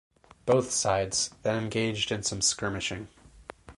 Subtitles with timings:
[0.47, 3.07] Both sides then engaged in some skirmishing.